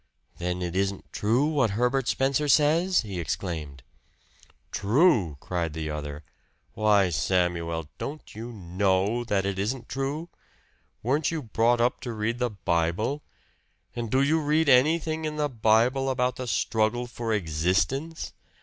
[0.39, 3.83] "Then it isn't true what Herbert Spencer says!" he exclaimed.
[4.71, 6.23] "True!" cried the other.
[6.73, 10.29] "Why, Samuel, don't you KNOW that it isn't true?
[11.03, 13.21] Weren't you brought up to read the Bible?
[13.95, 18.33] And do you read anything in the Bible about the struggle for existence?